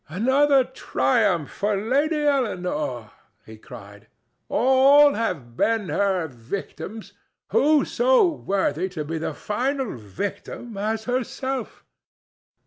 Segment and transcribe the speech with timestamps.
[0.09, 3.11] "Another triumph for the Lady Eleanore!"
[3.45, 4.07] he cried.
[4.49, 7.13] "All have been her victims;
[7.51, 11.85] who so worthy to be the final victim as herself?"